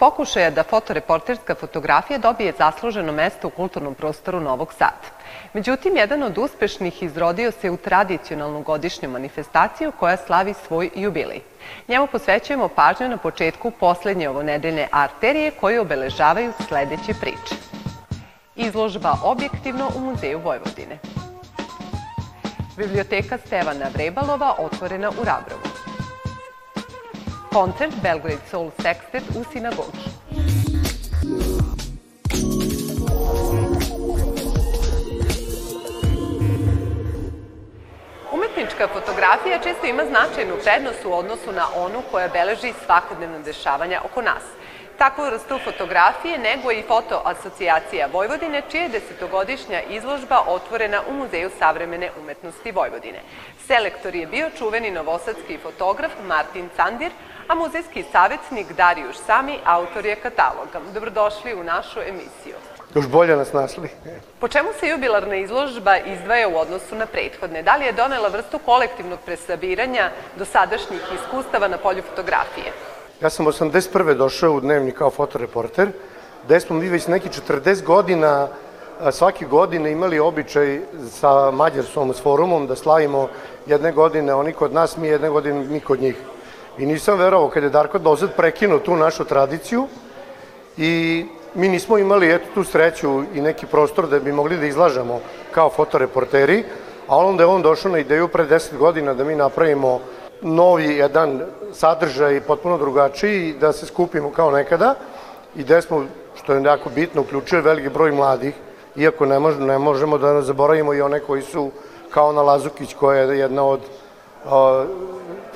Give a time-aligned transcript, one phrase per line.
[0.00, 5.08] pokušaja da fotoreporterska fotografija dobije zasluženo mesto u kulturnom prostoru Novog Sada.
[5.52, 11.40] Međutim, jedan od uspešnih izrodio se u tradicionalnu godišnju manifestaciju koja slavi svoj jubilej.
[11.88, 17.54] Njemu posvećujemo pažnju na početku poslednje ovonedeljne arterije koju obeležavaju sledeće priče.
[18.56, 20.98] Izložba objektivno u Muzeju Vojvodine.
[22.76, 25.63] Biblioteka Stevana Vrebalova otvorena u Rabrovu.
[27.54, 29.98] Koncert Belgrade Soul Sextet u sinagogi.
[38.32, 44.22] Umetnička fotografija često ima značajnu prednost u odnosu na onu koja beleži svakodnevno dešavanja oko
[44.22, 44.42] nas.
[44.98, 52.10] Takvu vrstu fotografije neguje i fotoasocijacija Vojvodine, čija je desetogodišnja izložba otvorena u Muzeju savremene
[52.22, 53.20] umetnosti Vojvodine.
[53.66, 57.12] Selektor je bio čuveni novosadski fotograf Martin Candir,
[57.48, 60.80] a muzejski savjetnik Darijuš Sami autor je kataloga.
[60.94, 62.56] Dobrodošli u našu emisiju.
[62.94, 63.88] Još bolje nas našli.
[64.40, 67.62] Po čemu se jubilarna izložba izdvaja u odnosu na prethodne?
[67.62, 72.72] Da li je donela vrstu kolektivnog presabiranja dosadašnjih iskustava na polju fotografije?
[73.20, 74.14] Ja sam 81.
[74.14, 75.88] došao u dnevnik kao fotoreporter,
[76.44, 78.48] gde smo mi već neki 40 godina
[79.12, 83.28] svake godine imali običaj sa Mađarsom, s forumom, da slavimo
[83.66, 86.16] jedne godine oni kod nas, mi jedne godine mi kod njih.
[86.78, 89.86] I nisam verovao kada je Darko Dozad prekinuo tu našu tradiciju
[90.76, 95.20] i mi nismo imali eto tu sreću i neki prostor da bi mogli da izlažemo
[95.50, 96.64] kao fotoreporteri,
[97.08, 100.00] a onda je on došao na ideju pre 10 godina da mi napravimo
[100.42, 101.42] novi jedan
[101.74, 104.94] sadržaj potpuno drugačiji da se skupimo kao nekada
[105.56, 108.54] i gde smo, što je jako bitno, uključuje veliki broj mladih,
[108.96, 111.70] iako ne, možemo, ne možemo da zaboravimo i one koji su
[112.10, 113.80] kao na Lazukić koja je jedna od
[114.50, 114.84] o,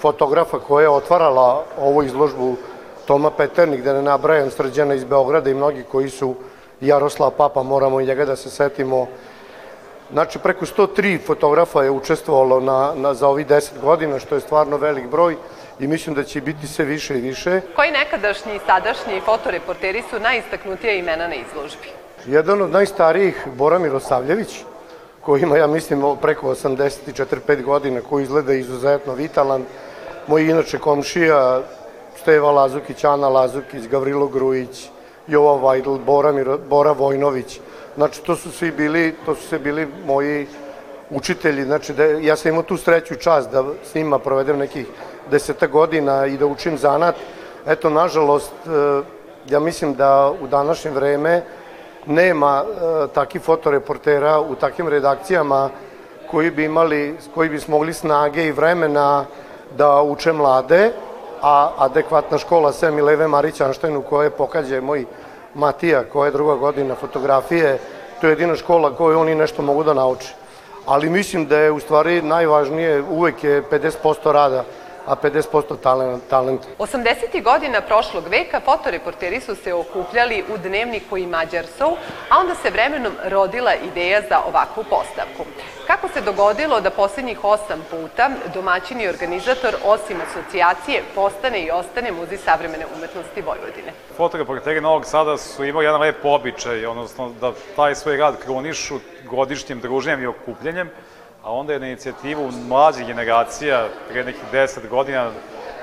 [0.00, 2.56] fotografa koja je otvarala ovu izložbu
[3.06, 6.34] Toma Peternik, da ne nabrajam Srđana iz Beograda i mnogi koji su
[6.80, 9.06] Jaroslav Papa, moramo i njega da se setimo.
[10.12, 14.76] Znači, preko 103 fotografa je učestvovalo na, na, za ovih 10 godina, što je stvarno
[14.76, 15.36] velik broj
[15.80, 17.60] i mislim da će biti sve više i više.
[17.76, 21.88] Koji nekadašnji i sadašnji fotoreporteri su najistaknutija imena na izložbi?
[22.26, 24.64] Jedan od najstarijih, Bora Mirosavljević,
[25.20, 29.64] koji ima, ja mislim, preko 84-5 godina, koji izgleda izuzetno vitalan.
[30.26, 31.62] Moj inače komšija,
[32.16, 34.88] Steva Lazukić, Ana Lazukić, Gavrilo Grujić,
[35.26, 37.60] Jova Vajdl, Bora, Miro, Bora Vojnović.
[37.96, 40.46] Znači, to su svi bili, to su se bili moji
[41.10, 44.86] učitelji, znači da ja sam imao tu sreću čast da s njima provedem nekih
[45.30, 47.14] deseta godina i da učim zanat.
[47.66, 49.02] Eto, nažalost, e,
[49.48, 51.42] ja mislim da u današnje vreme
[52.06, 55.70] nema e, takih fotoreportera u takvim redakcijama
[56.30, 59.24] koji bi imali, koji bi smogli snage i vremena
[59.78, 60.92] da uče mlade,
[61.42, 65.04] a adekvatna škola Sem i Leve Marić Anštajnu koje pokađe moj
[65.54, 67.78] Matija, koja je druga godina fotografije,
[68.20, 70.34] to je jedina škola koju oni nešto mogu da nauče.
[70.86, 74.64] Ali mislim da je u stvari najvažnije uvek je 50% rada
[75.06, 75.76] a 50%
[76.28, 76.66] talenta.
[76.78, 77.42] 80.
[77.42, 81.92] godina prošlog veka fotoreporteri su se okupljali u dnevniku i Mađarsov,
[82.30, 85.44] a onda se vremenom rodila ideja za ovakvu postavku.
[85.86, 92.12] Kako se dogodilo da poslednjih osam puta domaćin i organizator, osim asocijacije, postane i ostane
[92.12, 93.92] Muzej savremene umetnosti Vojvodine?
[94.16, 98.98] Fotoreporteri Novog Sada su imali jedan lep običaj, odnosno da taj svoj rad kronišu
[99.30, 100.90] godišnjim druženjem i okupljenjem,
[101.46, 105.30] a onda je na inicijativu mlađih generacija, pre nekih deset godina,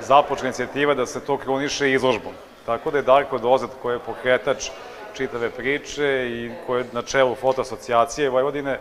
[0.00, 2.32] započela inicijativa da se to kroniše izložbom.
[2.66, 4.70] Tako da je Darko Dozet, koji je pokretač
[5.14, 8.78] čitave priče i koji je na čelu fotoasocijacije Vojvodine,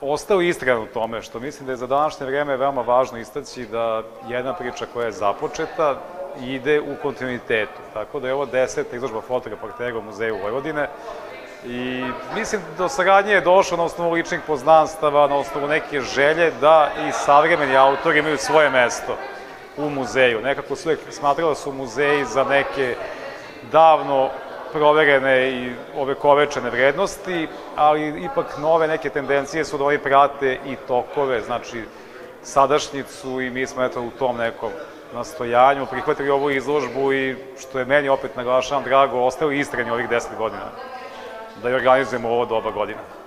[0.00, 4.02] ostao istran u tome, što mislim da je za današnje vreme veoma važno istaći da
[4.28, 6.00] jedna priča koja je započeta
[6.40, 7.80] ide u kontinuitetu.
[7.94, 10.88] Tako da je ovo deseta izložba fotoreportera u Muzeju Vojvodine,
[11.66, 12.04] I
[12.34, 16.90] mislim da do saradnje je došlo na osnovu ličnih poznanstava, na osnovu neke želje da
[17.08, 19.16] i savremeni autori imaju svoje mesto
[19.76, 20.40] u muzeju.
[20.40, 22.94] Nekako su uvek smatrala su muzeji za neke
[23.72, 24.28] davno
[24.72, 30.76] proverene i ove kovečene vrednosti, ali ipak nove neke tendencije su da oni prate i
[30.88, 31.84] tokove, znači
[32.42, 34.70] sadašnjicu i mi smo eto u tom nekom
[35.14, 40.30] nastojanju prihvatili ovu izložbu i što je meni opet naglašavam drago, ostali istrani ovih deset
[40.38, 40.70] godina
[41.62, 43.19] da je organizujemo ovo doba godina.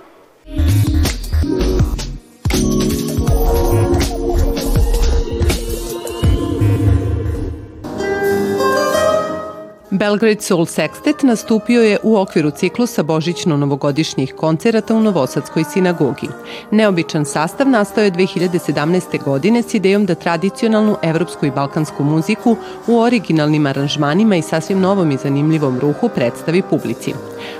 [10.14, 16.28] Belgrade Soul Sextet nastupio je u okviru ciklusa božićno-novogodišnjih koncerata u Novosadskoj sinagogi.
[16.70, 19.24] Neobičan sastav nastao je 2017.
[19.24, 22.56] godine s idejom da tradicionalnu evropsku i balkansku muziku
[22.86, 27.14] u originalnim aranžmanima i sasvim novom i zanimljivom ruhu predstavi publici.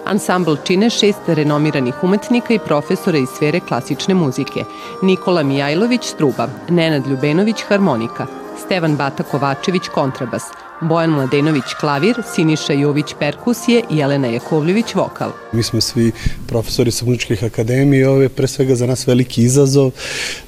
[0.05, 4.65] Ansambl čine šest renomiranih umetnika i profesora iz sfere klasične muzike.
[5.03, 8.27] Nikola Mijajlović struba, Nenad Ljubenović harmonika,
[8.65, 10.43] Stevan Bata Kovačević kontrabas,
[10.81, 15.31] Bojan Mladenović klavir, Siniša Jović perkusije i Jelena Jakovljević vokal.
[15.53, 16.13] Mi smo svi
[16.47, 19.91] profesori sa muzičkih akademija i ovo je pre svega za nas veliki izazov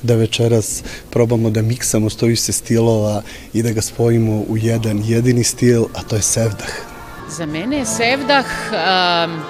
[0.03, 3.23] da večeras probamo da miksamo se stilova
[3.53, 6.71] i da ga spojimo u jedan jedini stil, a to je sevdah.
[7.29, 9.41] Za mene je sevdah um,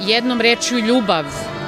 [0.00, 1.24] jednom rečju ljubav,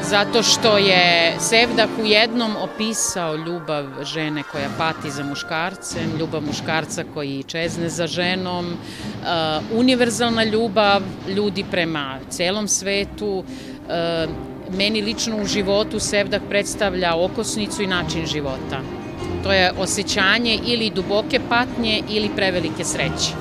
[0.08, 7.04] zato što je Sevdah u jednom opisao ljubav žene koja pati za muškarcem, ljubav muškarca
[7.14, 14.30] koji čezne za ženom, uh, univerzalna ljubav ljudi prema celom svetu, uh,
[14.76, 18.80] meni lično u životu Sevdah predstavlja okosnicu i način života.
[19.42, 23.32] To je osjećanje ili duboke patnje ili prevelike sreće.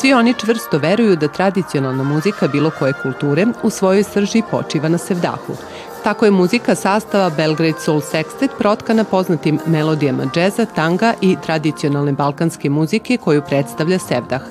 [0.00, 4.98] Svi oni čvrsto veruju da tradicionalna muzika bilo koje kulture u svojoj srži počiva na
[4.98, 5.56] sevdahu.
[6.06, 12.70] Tako je muzika sastava Belgrade Soul Sextet protkana poznatim melodijama džeza, tanga i tradicionalne balkanske
[12.70, 14.42] muzike koju predstavlja Sevdah.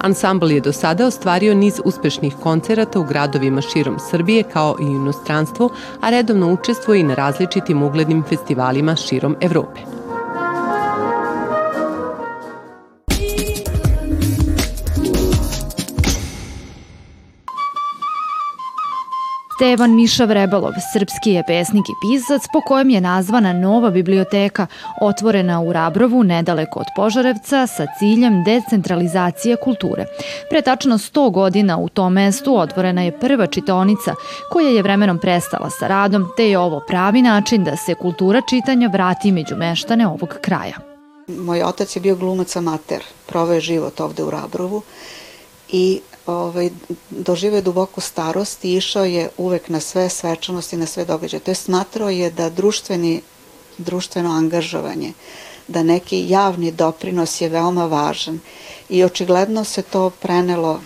[0.00, 5.70] Ansambl je do sada ostvario niz uspešnih koncerata u gradovima širom Srbije kao i inostranstvu,
[6.00, 9.95] a redovno učestvuje i na različitim uglednim festivalima širom Evrope.
[19.56, 24.66] Stevan Miša Vrebalov, srpski je pesnik i pisac po kojem je nazvana nova biblioteka
[25.00, 30.06] otvorena u Rabrovu nedaleko od Požarevca sa ciljem decentralizacije kulture.
[30.50, 34.14] Pre tačno 100 godina u tom mestu otvorena je prva čitaonica
[34.52, 38.88] koja je vremenom prestala sa radom, te je ovo pravi način da se kultura čitanja
[38.88, 40.76] vrati među meštane ovog kraja.
[41.28, 44.82] Moj otac je bio glumac amater, proveo život ovde u Rabrovu
[45.68, 46.70] i ovaj,
[47.10, 51.40] doživio duboku starost i išao je uvek na sve svečanosti, na sve događaje.
[51.40, 53.22] To je smatrao je da društveni,
[53.78, 55.12] društveno angažovanje,
[55.68, 58.40] da neki javni doprinos je veoma važan
[58.88, 60.80] i očigledno se to prenelo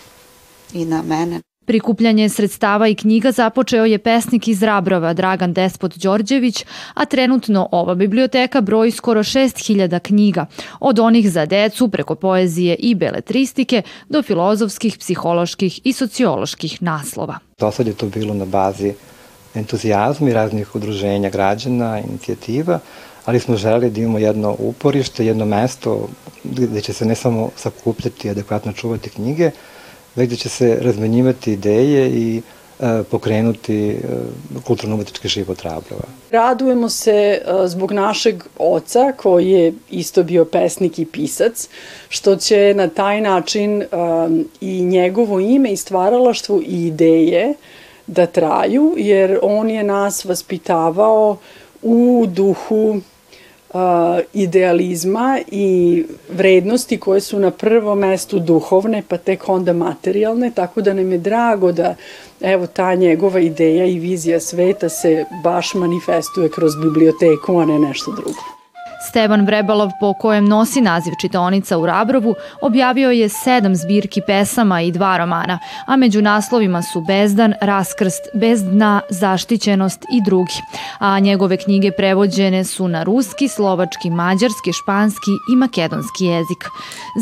[0.73, 1.41] i na mene.
[1.71, 6.65] Prikupljanje sredstava i knjiga započeo je pesnik iz Rabrova Dragan Despot Đorđević,
[6.95, 10.47] a trenutno ova biblioteka broji skoro 6000 knjiga,
[10.81, 17.39] od onih za decu preko poezije i beletristike do filozofskih, psiholoških i socioloških naslova.
[17.59, 18.95] Do sad je to bilo na bazi
[19.55, 22.79] entuzijazma i raznih udruženja građana, inicijativa,
[23.25, 26.09] ali smo želeli da imamo jedno uporište, jedno mesto
[26.45, 29.51] gde će se ne samo sakupljati, adekvatno čuvati knjige,
[30.15, 32.43] da će se razmenjivati ideje i
[32.81, 33.97] e, pokrenuti e,
[34.65, 36.05] kulturno-umetnički život Rabrova.
[36.31, 41.69] Radujemo se e, zbog našeg oca koji je isto bio pesnik i pisac,
[42.09, 43.85] što će na taj način
[44.61, 47.55] i njegovo ime i stvaralaštvo i ideje
[48.07, 51.37] da traju, jer on je nas vaspitavao
[51.83, 53.01] u duhu
[54.33, 60.95] idealizma i vrednosti koje su na prvom mestu duhovne, pa tek onda materijalne, tako da
[60.95, 61.95] nam je drago da
[62.41, 68.13] evo ta njegova ideja i vizija sveta se baš manifestuje kroz biblioteku, a ne nešto
[68.13, 68.60] drugo.
[69.11, 74.93] Stevan Vrebalov, po kojem nosi naziv čitaonica u Rabrovu, objavio je sedam zbirki pesama i
[74.93, 80.55] dva romana, a među naslovima su Bezdan, Raskrst, Bez dna, Zaštićenost i drugi.
[80.99, 86.65] A njegove knjige prevođene su na ruski, slovački, mađarski, španski i makedonski jezik.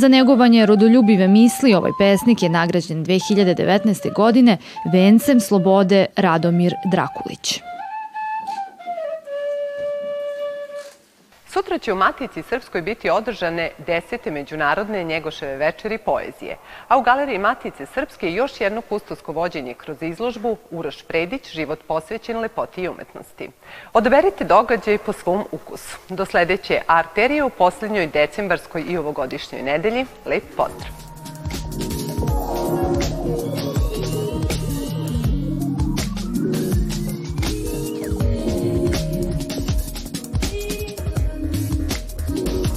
[0.00, 4.14] Za negovanje rodoljubive misli ovaj pesnik je nagrađen 2019.
[4.14, 4.56] godine
[4.92, 7.60] vencem slobode Radomir Drakulić.
[11.58, 16.56] Sutra će u Matici Srpskoj biti održane desete međunarodne Njegoševe večeri poezije,
[16.88, 22.40] a u Galeriji Matice Srpske još jedno kustosko vođenje kroz izložbu Uroš Predić, život posvećen
[22.40, 23.50] lepoti i umetnosti.
[23.92, 25.98] Odaberite događaj po svom ukusu.
[26.08, 30.06] Do sledeće arterije u poslednjoj decembarskoj i ovogodišnjoj nedelji.
[30.26, 31.07] Lep pozdrav!